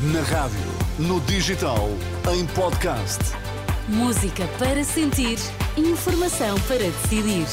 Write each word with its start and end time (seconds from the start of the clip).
Na 0.00 0.20
rádio, 0.22 0.60
no 0.96 1.20
digital, 1.22 1.88
em 2.32 2.46
podcast. 2.54 3.18
Música 3.88 4.46
para 4.56 4.84
sentir, 4.84 5.36
informação 5.76 6.56
para 6.68 6.78
decidir. 6.78 7.44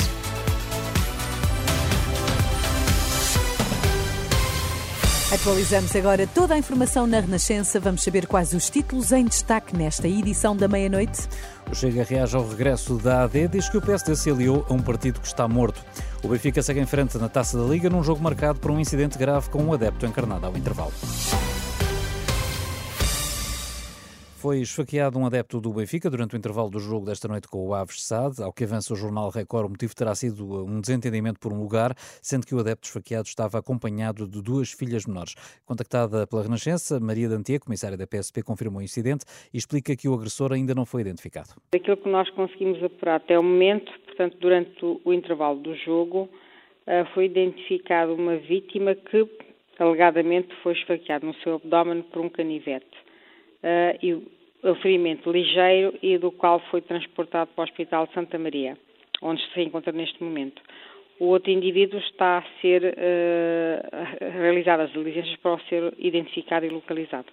Atualizamos 5.33 5.95
agora 5.95 6.27
toda 6.27 6.53
a 6.53 6.57
informação 6.59 7.07
na 7.07 7.19
Renascença. 7.19 7.79
Vamos 7.79 8.03
saber 8.03 8.27
quais 8.27 8.53
os 8.53 8.69
títulos 8.69 9.11
em 9.11 9.25
destaque 9.25 9.75
nesta 9.75 10.07
edição 10.07 10.55
da 10.55 10.67
meia-noite. 10.67 11.27
O 11.71 11.73
Chega 11.73 12.03
reage 12.03 12.35
ao 12.35 12.47
regresso 12.47 12.97
da 12.97 13.23
AD, 13.23 13.47
diz 13.47 13.67
que 13.67 13.77
o 13.77 13.81
PSD 13.81 14.15
se 14.15 14.29
aliou 14.29 14.63
a 14.69 14.73
um 14.73 14.83
partido 14.83 15.19
que 15.19 15.25
está 15.25 15.47
morto. 15.47 15.83
O 16.21 16.27
Benfica 16.27 16.61
segue 16.61 16.79
em 16.79 16.85
frente 16.85 17.17
na 17.17 17.27
Taça 17.27 17.57
da 17.57 17.63
Liga 17.63 17.89
num 17.89 18.03
jogo 18.03 18.21
marcado 18.21 18.59
por 18.59 18.69
um 18.69 18.79
incidente 18.79 19.17
grave 19.17 19.49
com 19.49 19.63
um 19.63 19.73
adepto 19.73 20.05
encarnado 20.05 20.45
ao 20.45 20.55
intervalo. 20.55 20.93
Foi 24.45 24.59
esfaqueado 24.59 25.17
um 25.17 25.25
adepto 25.25 25.59
do 25.59 25.73
Benfica 25.73 26.07
durante 26.07 26.35
o 26.35 26.37
intervalo 26.37 26.69
do 26.69 26.79
jogo 26.79 27.07
desta 27.07 27.27
noite 27.27 27.47
com 27.47 27.65
o 27.65 27.73
Aves 27.73 28.03
SAD. 28.03 28.43
Ao 28.43 28.53
que 28.53 28.63
avança 28.63 28.93
o 28.93 28.95
jornal 28.95 29.31
Record, 29.31 29.65
o 29.65 29.69
motivo 29.69 29.95
terá 29.95 30.13
sido 30.13 30.63
um 30.67 30.79
desentendimento 30.79 31.39
por 31.39 31.51
um 31.51 31.59
lugar, 31.59 31.95
sendo 32.21 32.45
que 32.45 32.53
o 32.53 32.59
adepto 32.59 32.85
esfaqueado 32.85 33.27
estava 33.27 33.57
acompanhado 33.57 34.27
de 34.27 34.43
duas 34.43 34.71
filhas 34.71 35.07
menores. 35.07 35.33
Contactada 35.65 36.27
pela 36.27 36.43
Renascença, 36.43 36.99
Maria 36.99 37.27
Dantia, 37.27 37.59
comissária 37.59 37.97
da 37.97 38.05
PSP, 38.05 38.43
confirmou 38.43 38.81
o 38.81 38.83
incidente 38.83 39.25
e 39.51 39.57
explica 39.57 39.95
que 39.95 40.07
o 40.07 40.13
agressor 40.13 40.53
ainda 40.53 40.75
não 40.75 40.85
foi 40.85 41.01
identificado. 41.01 41.55
Aquilo 41.73 41.97
que 41.97 42.07
nós 42.07 42.29
conseguimos 42.29 42.83
apurar 42.83 43.15
até 43.15 43.39
o 43.39 43.41
momento, 43.41 43.91
portanto, 44.05 44.37
durante 44.39 44.77
o 45.03 45.11
intervalo 45.11 45.59
do 45.59 45.75
jogo, 45.77 46.29
eh, 46.85 47.03
foi 47.15 47.25
identificada 47.25 48.13
uma 48.13 48.37
vítima 48.37 48.93
que 48.93 49.27
alegadamente 49.79 50.49
foi 50.61 50.73
esfaqueada 50.73 51.25
no 51.25 51.33
seu 51.37 51.55
abdômen 51.55 52.03
por 52.03 52.21
um 52.21 52.29
canivete. 52.29 53.05
Uh, 53.63 53.97
e 54.01 54.13
o 54.13 54.75
ferimento 54.75 55.31
ligeiro 55.31 55.93
e 56.01 56.17
do 56.17 56.31
qual 56.31 56.59
foi 56.71 56.81
transportado 56.81 57.51
para 57.55 57.61
o 57.61 57.65
Hospital 57.65 58.09
Santa 58.13 58.37
Maria, 58.37 58.77
onde 59.21 59.41
se 59.53 59.61
encontra 59.61 59.91
neste 59.91 60.23
momento. 60.23 60.61
O 61.19 61.27
outro 61.27 61.51
indivíduo 61.51 61.99
está 61.99 62.39
a 62.39 62.61
ser 62.61 62.83
uh, 62.83 64.31
realizadas 64.39 64.87
as 64.87 64.93
diligências 64.93 65.37
para 65.37 65.53
o 65.53 65.59
ser 65.61 65.93
identificado 65.97 66.65
e 66.65 66.69
localizado. 66.69 67.27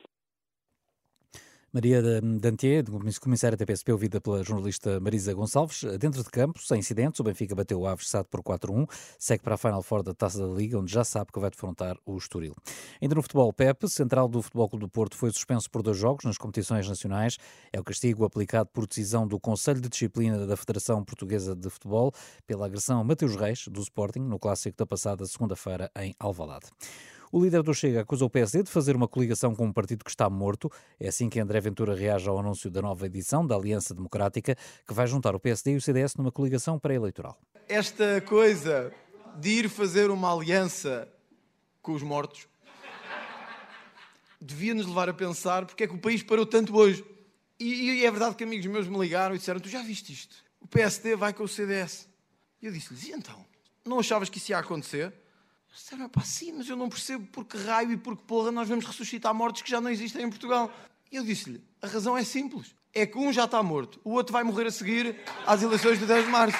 Maria 1.74 2.02
Dantier, 2.20 2.84
comissária 3.18 3.56
da 3.56 3.64
PSP, 3.64 3.92
ouvida 3.92 4.20
pela 4.20 4.44
jornalista 4.44 5.00
Marisa 5.00 5.32
Gonçalves. 5.32 5.82
Dentro 5.98 6.22
de 6.22 6.28
campo, 6.28 6.60
sem 6.60 6.80
incidentes, 6.80 7.18
o 7.18 7.24
Benfica 7.24 7.54
bateu 7.54 7.80
o 7.80 7.86
Aves 7.86 8.10
SAD 8.10 8.26
por 8.30 8.42
4-1, 8.42 8.86
segue 9.18 9.42
para 9.42 9.54
a 9.54 9.56
Final 9.56 9.82
Four 9.82 10.02
da 10.02 10.12
Taça 10.12 10.46
da 10.46 10.52
Liga, 10.52 10.78
onde 10.78 10.92
já 10.92 11.02
sabe 11.02 11.32
que 11.32 11.40
vai 11.40 11.48
defrontar 11.48 11.96
o 12.04 12.18
Estoril. 12.18 12.54
Ainda 13.00 13.14
no 13.14 13.22
futebol, 13.22 13.50
Pepe, 13.54 13.88
central 13.88 14.28
do 14.28 14.42
Futebol 14.42 14.68
Clube 14.68 14.84
do 14.84 14.90
Porto, 14.90 15.16
foi 15.16 15.30
suspenso 15.30 15.70
por 15.70 15.82
dois 15.82 15.96
jogos 15.96 16.26
nas 16.26 16.36
competições 16.36 16.86
nacionais. 16.86 17.38
É 17.72 17.80
o 17.80 17.84
castigo 17.84 18.26
aplicado 18.26 18.68
por 18.70 18.86
decisão 18.86 19.26
do 19.26 19.40
Conselho 19.40 19.80
de 19.80 19.88
Disciplina 19.88 20.46
da 20.46 20.58
Federação 20.58 21.02
Portuguesa 21.02 21.56
de 21.56 21.70
Futebol 21.70 22.12
pela 22.46 22.66
agressão 22.66 23.00
a 23.00 23.04
Mateus 23.04 23.34
Reis, 23.34 23.66
do 23.66 23.80
Sporting, 23.80 24.20
no 24.20 24.38
clássico 24.38 24.76
da 24.76 24.84
passada 24.84 25.24
segunda-feira 25.24 25.90
em 25.96 26.14
Alvalade. 26.20 26.66
O 27.34 27.42
líder 27.42 27.62
do 27.62 27.72
Chega 27.72 28.02
acusou 28.02 28.26
o 28.26 28.30
PSD 28.30 28.62
de 28.62 28.70
fazer 28.70 28.94
uma 28.94 29.08
coligação 29.08 29.54
com 29.54 29.64
um 29.64 29.72
partido 29.72 30.04
que 30.04 30.10
está 30.10 30.28
morto. 30.28 30.70
É 31.00 31.08
assim 31.08 31.30
que 31.30 31.40
André 31.40 31.62
Ventura 31.62 31.94
reage 31.94 32.28
ao 32.28 32.38
anúncio 32.38 32.70
da 32.70 32.82
nova 32.82 33.06
edição 33.06 33.46
da 33.46 33.56
Aliança 33.56 33.94
Democrática, 33.94 34.54
que 34.86 34.92
vai 34.92 35.06
juntar 35.06 35.34
o 35.34 35.40
PSD 35.40 35.72
e 35.72 35.76
o 35.76 35.80
CDS 35.80 36.14
numa 36.14 36.30
coligação 36.30 36.78
pré-eleitoral. 36.78 37.40
Esta 37.66 38.20
coisa 38.20 38.92
de 39.38 39.48
ir 39.48 39.70
fazer 39.70 40.10
uma 40.10 40.30
aliança 40.30 41.08
com 41.80 41.92
os 41.92 42.02
mortos 42.02 42.46
devia 44.38 44.74
nos 44.74 44.84
levar 44.84 45.08
a 45.08 45.14
pensar 45.14 45.64
porque 45.64 45.84
é 45.84 45.86
que 45.86 45.94
o 45.94 45.98
país 45.98 46.22
parou 46.22 46.44
tanto 46.44 46.76
hoje. 46.76 47.02
E, 47.58 48.02
e 48.02 48.04
é 48.04 48.10
verdade 48.10 48.36
que 48.36 48.44
amigos 48.44 48.66
meus 48.66 48.86
me 48.86 48.98
ligaram 48.98 49.34
e 49.34 49.38
disseram: 49.38 49.58
Tu 49.58 49.70
já 49.70 49.82
viste 49.82 50.12
isto? 50.12 50.36
O 50.60 50.68
PSD 50.68 51.16
vai 51.16 51.32
com 51.32 51.44
o 51.44 51.48
CDS. 51.48 52.06
E 52.60 52.66
eu 52.66 52.72
disse-lhes: 52.72 53.04
E 53.04 53.12
então? 53.12 53.42
Não 53.86 53.98
achavas 53.98 54.28
que 54.28 54.36
isso 54.36 54.52
ia 54.52 54.58
acontecer? 54.58 55.21
Disseram, 55.74 56.06
pá, 56.08 56.20
sim, 56.20 56.52
mas 56.52 56.68
eu 56.68 56.76
não 56.76 56.88
percebo 56.88 57.26
por 57.28 57.46
que 57.46 57.56
raio 57.56 57.92
e 57.92 57.96
por 57.96 58.14
que 58.14 58.22
porra 58.24 58.52
nós 58.52 58.68
vamos 58.68 58.84
ressuscitar 58.84 59.32
mortes 59.32 59.62
que 59.62 59.70
já 59.70 59.80
não 59.80 59.90
existem 59.90 60.22
em 60.22 60.28
Portugal. 60.28 60.70
E 61.10 61.16
eu 61.16 61.24
disse-lhe, 61.24 61.62
a 61.80 61.86
razão 61.86 62.16
é 62.16 62.22
simples. 62.22 62.74
É 62.94 63.06
que 63.06 63.16
um 63.16 63.32
já 63.32 63.46
está 63.46 63.62
morto, 63.62 63.98
o 64.04 64.10
outro 64.10 64.34
vai 64.34 64.44
morrer 64.44 64.66
a 64.66 64.70
seguir 64.70 65.16
às 65.46 65.62
eleições 65.62 65.98
de 65.98 66.04
10 66.04 66.26
de 66.26 66.30
março. 66.30 66.58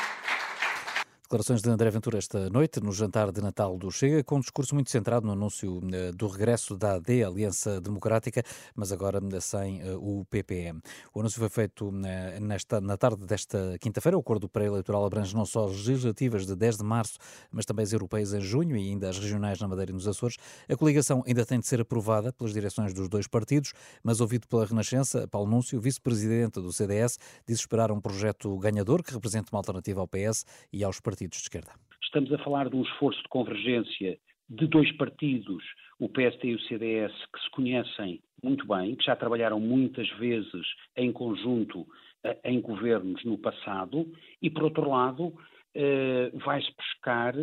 Declarações 1.33 1.63
de 1.63 1.71
André 1.71 1.89
Ventura 1.89 2.19
esta 2.19 2.51
noite, 2.51 2.79
no 2.79 2.93
jantar 2.93 3.33
de 3.33 3.41
Natal 3.41 3.79
do 3.79 3.91
Chega, 3.91 4.23
com 4.23 4.37
um 4.37 4.41
discurso 4.41 4.75
muito 4.75 4.91
centrado 4.91 5.27
no 5.27 5.33
anúncio 5.33 5.81
eh, 5.91 6.13
do 6.13 6.27
regresso 6.27 6.77
da 6.77 6.97
AD, 6.97 7.25
Aliança 7.25 7.81
Democrática, 7.81 8.43
mas 8.77 8.93
agora 8.93 9.19
sem 9.41 9.81
eh, 9.81 9.97
o 9.97 10.27
PPM. 10.29 10.83
O 11.15 11.21
anúncio 11.21 11.39
foi 11.39 11.49
feito 11.49 11.91
eh, 12.05 12.39
nesta, 12.39 12.83
na 12.83 12.99
tarde 12.99 13.25
desta 13.25 13.79
quinta-feira. 13.81 14.15
O 14.15 14.21
acordo 14.21 14.47
pré-eleitoral 14.47 15.07
abrange 15.07 15.35
não 15.35 15.47
só 15.47 15.65
as 15.65 15.87
legislativas 15.87 16.45
de 16.45 16.55
10 16.55 16.77
de 16.77 16.85
março, 16.85 17.17
mas 17.51 17.65
também 17.65 17.85
as 17.85 17.95
europeias 17.95 18.35
em 18.35 18.41
junho 18.43 18.77
e 18.77 18.91
ainda 18.91 19.09
as 19.09 19.19
regionais 19.19 19.59
na 19.59 19.67
Madeira 19.67 19.91
e 19.91 19.95
nos 19.95 20.07
Açores. 20.07 20.37
A 20.69 20.77
coligação 20.77 21.25
ainda 21.27 21.47
tem 21.47 21.59
de 21.59 21.67
ser 21.67 21.81
aprovada 21.81 22.31
pelas 22.31 22.53
direções 22.53 22.93
dos 22.93 23.09
dois 23.09 23.27
partidos, 23.27 23.73
mas 24.05 24.21
ouvido 24.21 24.47
pela 24.47 24.67
Renascença, 24.67 25.27
Paulo 25.27 25.51
Núncio, 25.51 25.81
vice-presidente 25.81 26.61
do 26.61 26.71
CDS, 26.75 27.19
diz 27.47 27.59
esperar 27.59 27.91
um 27.91 28.03
projeto 28.03 28.55
ganhador 28.59 29.03
que 29.03 29.15
represente 29.15 29.51
uma 29.51 29.61
alternativa 29.61 29.99
ao 29.99 30.07
PS 30.07 30.45
e 30.71 30.85
aos 30.85 31.01
partidos 31.01 31.22
partidos 31.23 31.39
de 31.39 31.43
esquerda. 31.45 31.73
Estamos 32.03 32.33
a 32.33 32.39
falar 32.39 32.69
de 32.69 32.77
um 32.77 32.83
esforço 32.83 33.23
de 33.23 33.29
convergência 33.29 34.19
de 34.49 34.67
dois 34.67 34.91
partidos, 34.97 35.63
o 35.99 36.09
PSD 36.09 36.49
e 36.49 36.55
o 36.55 36.61
CDS, 36.63 37.13
que 37.33 37.41
se 37.41 37.51
conhecem 37.51 38.21
muito 38.43 38.67
bem, 38.67 38.97
que 38.97 39.05
já 39.05 39.15
trabalharam 39.17 39.61
muitas 39.61 40.09
vezes 40.19 40.67
em 40.97 41.13
conjunto 41.13 41.87
eh, 42.25 42.39
em 42.45 42.61
governos 42.61 43.25
no 43.25 43.39
passado, 43.39 44.11
e 44.43 44.51
por 44.51 44.65
outro 44.65 44.91
lado, 44.91 45.33
eh, 45.75 46.31
vai-se 46.45 46.71
buscar 46.77 47.35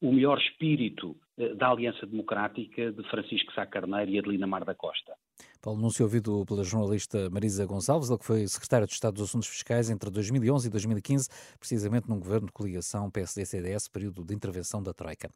o 0.00 0.12
melhor 0.12 0.38
espírito 0.38 1.16
eh, 1.36 1.54
da 1.54 1.68
Aliança 1.68 2.06
Democrática 2.06 2.90
de 2.90 3.02
Francisco 3.10 3.52
Sá 3.52 3.66
Carneiro 3.66 4.10
e 4.10 4.18
Adelina 4.18 4.46
Mar 4.46 4.64
da 4.64 4.74
Costa. 4.74 5.12
Paulo 5.60 5.80
Núncio, 5.80 6.04
ouvido 6.04 6.44
pela 6.46 6.62
jornalista 6.62 7.28
Marisa 7.30 7.66
Gonçalves, 7.66 8.08
ele 8.08 8.18
que 8.18 8.24
foi 8.24 8.46
secretário 8.46 8.86
de 8.86 8.92
Estado 8.92 9.14
dos 9.14 9.28
Assuntos 9.28 9.48
Fiscais 9.48 9.90
entre 9.90 10.08
2011 10.08 10.68
e 10.68 10.70
2015, 10.70 11.28
precisamente 11.58 12.08
num 12.08 12.20
governo 12.20 12.46
de 12.46 12.52
coligação 12.52 13.10
PSD-CDS, 13.10 13.88
período 13.88 14.24
de 14.24 14.32
intervenção 14.32 14.80
da 14.80 14.94
Troika. 14.94 15.28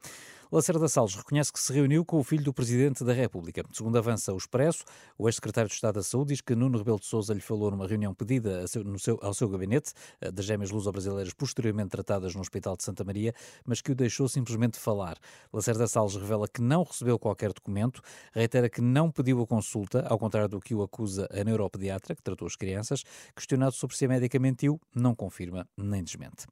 Lacerda 0.52 0.86
Salles 0.86 1.14
reconhece 1.14 1.50
que 1.50 1.58
se 1.58 1.72
reuniu 1.72 2.04
com 2.04 2.18
o 2.18 2.22
filho 2.22 2.44
do 2.44 2.52
Presidente 2.52 3.02
da 3.02 3.12
República. 3.12 3.64
Segundo 3.72 3.96
avança 3.96 4.32
o 4.32 4.36
Expresso, 4.36 4.84
o 5.18 5.26
ex-secretário 5.26 5.68
de 5.68 5.74
Estado 5.74 5.94
da 5.94 6.02
Saúde 6.02 6.34
diz 6.34 6.40
que 6.40 6.54
Nuno 6.54 6.76
Rebelo 6.78 7.00
de 7.00 7.06
Sousa 7.06 7.32
lhe 7.32 7.40
falou 7.40 7.70
numa 7.70 7.86
reunião 7.86 8.14
pedida 8.14 8.66
seu, 8.68 8.98
seu, 8.98 9.18
ao 9.22 9.32
seu 9.34 9.48
gabinete, 9.48 9.92
eh, 10.20 10.30
das 10.30 10.44
gêmeas 10.44 10.70
luso-brasileiras 10.70 11.32
posteriormente 11.32 11.88
tratadas 11.88 12.34
no 12.34 12.42
Hospital 12.42 12.76
de 12.76 12.84
Santa 12.84 13.02
Maria, 13.02 13.34
mas 13.64 13.80
que 13.80 13.90
o 13.90 13.94
deixou 13.94 14.28
simplesmente 14.28 14.78
falar. 14.78 15.16
Lacerda 15.50 15.88
Salles 15.88 16.14
revela 16.14 16.46
que 16.46 16.60
não 16.60 16.84
recebeu 16.84 17.18
qualquer 17.18 17.52
documento, 17.52 18.02
reitera 18.32 18.68
que 18.68 18.82
não 18.82 19.10
pediu 19.10 19.40
a 19.40 19.46
consulta, 19.46 20.06
ao 20.12 20.18
contrário 20.18 20.48
do 20.48 20.60
que 20.60 20.74
o 20.74 20.82
acusa 20.82 21.26
a 21.32 21.42
neuropediatra, 21.42 22.14
que 22.14 22.22
tratou 22.22 22.46
as 22.46 22.54
crianças. 22.54 23.02
Questionado 23.34 23.72
sobre 23.72 23.96
se 23.96 24.04
a 24.04 24.08
médica 24.08 24.38
mentiu, 24.38 24.78
não 24.94 25.14
confirma 25.14 25.66
nem 25.76 26.04
desmente. 26.04 26.46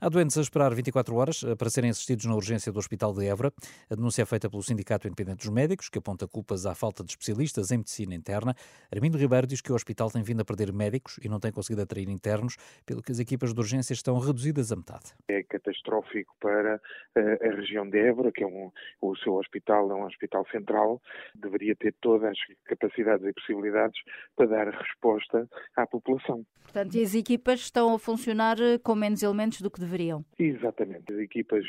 Há 0.00 0.08
doentes 0.08 0.36
a 0.38 0.40
esperar 0.40 0.74
24 0.74 1.14
horas 1.14 1.44
eh, 1.44 1.54
para 1.54 1.70
serem 1.70 1.90
assistidos 1.90 2.24
na 2.24 2.34
urgência 2.34 2.72
do 2.72 2.78
Hospital 2.78 3.12
de 3.12 3.26
Évora. 3.26 3.52
A 3.90 3.94
denúncia 3.94 4.22
é 4.22 4.24
feita 4.24 4.48
pelo 4.48 4.62
Sindicato 4.62 5.06
Independente 5.06 5.44
dos 5.44 5.50
Médicos, 5.50 5.88
que 5.88 5.98
aponta 5.98 6.26
culpas 6.26 6.64
à 6.66 6.74
falta 6.74 7.04
de 7.04 7.10
especialistas 7.10 7.70
em 7.70 7.78
medicina 7.78 8.14
interna. 8.14 8.54
Armindo 8.90 9.18
Ribeiro 9.18 9.46
diz 9.46 9.60
que 9.60 9.70
o 9.70 9.74
hospital 9.74 10.10
tem 10.10 10.22
vindo 10.22 10.40
a 10.40 10.44
perder 10.44 10.72
médicos 10.72 11.20
e 11.22 11.28
não 11.28 11.38
tem 11.38 11.52
conseguido 11.52 11.82
atrair 11.82 12.08
internos, 12.08 12.56
pelo 12.86 13.02
que 13.02 13.12
as 13.12 13.20
equipas 13.20 13.52
de 13.52 13.60
urgência 13.60 13.92
estão 13.92 14.18
reduzidas 14.18 14.72
a 14.72 14.76
metade. 14.76 15.12
É 15.28 15.42
catastrófico 15.42 16.34
para 16.40 16.76
uh, 16.76 17.48
a 17.48 17.54
região 17.54 17.88
de 17.88 17.98
Évora, 17.98 18.32
que 18.32 18.42
é 18.42 18.46
um, 18.46 18.72
o 19.00 19.14
seu 19.16 19.34
hospital 19.34 19.90
é 19.90 19.94
um 19.94 20.04
hospital 20.04 20.44
central, 20.50 21.00
deveria 21.34 21.76
ter 21.76 21.94
todas 22.00 22.30
as 22.30 22.38
capacidades 22.64 23.01
e 23.06 23.32
possibilidades 23.32 24.00
para 24.36 24.46
dar 24.46 24.68
resposta 24.68 25.48
à 25.76 25.86
população. 25.86 26.44
Portanto, 26.62 26.94
e 26.94 27.02
as 27.02 27.14
equipas 27.14 27.60
estão 27.60 27.94
a 27.94 27.98
funcionar 27.98 28.58
eh, 28.60 28.78
com 28.78 28.94
menos 28.94 29.22
elementos 29.22 29.60
do 29.60 29.70
que 29.70 29.80
deveriam? 29.80 30.24
Exatamente. 30.38 31.12
As 31.12 31.18
equipas 31.18 31.64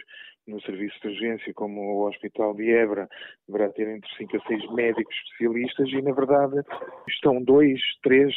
no 0.47 0.61
serviço 0.61 0.95
de 1.01 1.07
urgência, 1.07 1.53
como 1.53 1.81
o 1.81 2.07
Hospital 2.07 2.53
de 2.53 2.69
Évora, 2.71 3.09
deverá 3.47 3.69
ter 3.69 3.87
entre 3.87 4.09
5 4.17 4.37
a 4.37 4.47
6 4.47 4.71
médicos 4.73 5.15
especialistas 5.15 5.89
e, 5.89 6.01
na 6.01 6.13
verdade, 6.13 6.61
estão 7.07 7.41
dois, 7.41 7.79
três 8.01 8.33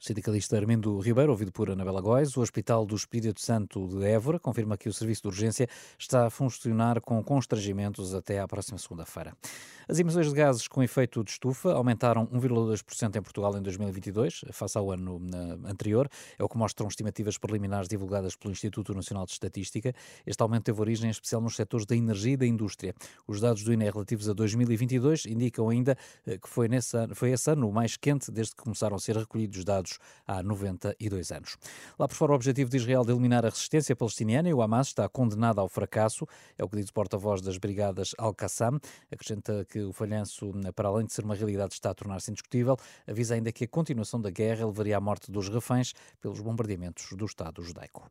O 0.00 0.04
sindicalista 0.04 0.56
Armindo 0.56 0.96
Ribeiro, 1.00 1.32
ouvido 1.32 1.50
por 1.50 1.68
Anabela 1.68 2.00
Góes, 2.00 2.36
o 2.36 2.40
Hospital 2.40 2.86
do 2.86 2.94
Espírito 2.94 3.40
Santo 3.40 3.88
de 3.88 4.04
Évora, 4.06 4.38
confirma 4.38 4.76
que 4.76 4.88
o 4.88 4.92
serviço 4.92 5.22
de 5.22 5.28
urgência 5.28 5.68
está 5.98 6.26
a 6.26 6.30
funcionar 6.30 7.00
com 7.00 7.20
constrangimentos 7.20 8.14
até 8.14 8.38
à 8.38 8.46
próxima 8.46 8.78
segunda-feira. 8.78 9.36
As 9.88 9.98
emissões 9.98 10.28
de 10.28 10.34
gases 10.34 10.68
com 10.68 10.84
efeito 10.84 11.24
de 11.24 11.32
estufa 11.32 11.72
aumentaram 11.72 12.28
1,2% 12.28 13.16
em 13.16 13.22
Portugal 13.22 13.58
em 13.58 13.62
2022, 13.62 14.44
face 14.52 14.78
ao 14.78 14.92
ano 14.92 15.20
anterior. 15.64 16.08
É 16.38 16.44
o 16.44 16.48
que 16.48 16.56
mostram 16.56 16.86
estimativas 16.86 17.36
preliminares 17.36 17.88
divulgadas 17.88 18.36
pelo 18.36 18.52
Instituto 18.52 18.94
Nacional 18.94 19.26
de 19.26 19.32
Estatística. 19.32 19.92
Este 20.24 20.40
aumento 20.40 20.64
teve 20.64 20.80
origem 20.80 21.08
em 21.08 21.10
especial 21.10 21.40
nos 21.40 21.56
setores 21.56 21.84
da 21.84 21.96
energia 21.96 22.34
e 22.34 22.36
da 22.36 22.46
indústria. 22.46 22.94
Os 23.26 23.40
dados 23.40 23.64
do 23.64 23.72
INE 23.72 23.90
relativos 23.90 24.28
a 24.28 24.32
2022 24.32 25.26
indicam 25.26 25.68
ainda 25.68 25.98
eh, 26.24 26.38
que 26.38 26.48
foi, 26.48 26.68
nesse 26.68 26.96
ano, 26.96 27.16
foi 27.16 27.32
esse 27.32 27.50
ano 27.50 27.68
o 27.68 27.72
mais 27.72 27.96
quente 27.96 28.30
desde 28.30 28.54
que 28.54 28.62
começaram 28.62 28.94
a 28.94 29.00
ser 29.00 29.16
recolhidos 29.16 29.64
dados 29.64 29.87
há 30.26 30.42
92 30.42 31.32
anos. 31.32 31.56
Lá 31.98 32.06
por 32.06 32.14
fora, 32.14 32.32
o 32.32 32.34
objetivo 32.34 32.70
de 32.70 32.76
Israel 32.76 33.04
de 33.04 33.12
eliminar 33.12 33.44
a 33.44 33.48
resistência 33.48 33.94
palestiniana 33.96 34.48
e 34.48 34.54
o 34.54 34.60
Hamas 34.60 34.88
está 34.88 35.08
condenado 35.08 35.60
ao 35.60 35.68
fracasso, 35.68 36.26
é 36.56 36.64
o 36.64 36.68
que 36.68 36.76
diz 36.76 36.88
o 36.88 36.92
porta-voz 36.92 37.40
das 37.40 37.58
brigadas 37.58 38.14
Al-Qassam. 38.18 38.78
Acrescenta 39.10 39.64
que 39.64 39.80
o 39.80 39.92
falhanço, 39.92 40.52
para 40.74 40.88
além 40.88 41.06
de 41.06 41.12
ser 41.12 41.24
uma 41.24 41.34
realidade, 41.34 41.74
está 41.74 41.90
a 41.90 41.94
tornar-se 41.94 42.30
indiscutível. 42.30 42.76
Avisa 43.06 43.34
ainda 43.34 43.52
que 43.52 43.64
a 43.64 43.68
continuação 43.68 44.20
da 44.20 44.30
guerra 44.30 44.66
levaria 44.66 44.96
à 44.96 45.00
morte 45.00 45.30
dos 45.30 45.48
reféns 45.48 45.94
pelos 46.20 46.40
bombardeamentos 46.40 47.12
do 47.12 47.24
Estado 47.24 47.62
judaico. 47.62 48.10